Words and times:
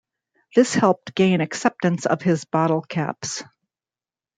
This 0.55 0.73
helped 0.73 1.13
gain 1.13 1.41
acceptance 1.41 2.07
of 2.07 2.23
his 2.23 2.43
bottle 2.45 2.81
caps. 2.81 3.43